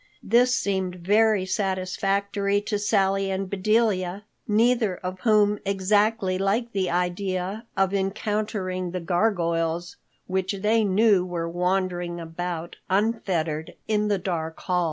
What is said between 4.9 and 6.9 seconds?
of whom exactly liked the